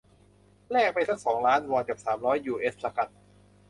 [0.71, 3.09] แลกไปซักสองล้านวอน กับ สามร้อยยูเอสละกัน